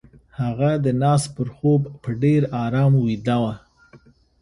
[0.41, 3.53] هغه د ناز پر خوب په ډېر آرام ويده وه.